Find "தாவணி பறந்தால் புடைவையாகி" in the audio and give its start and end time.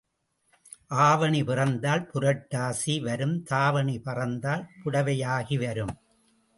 3.43-5.57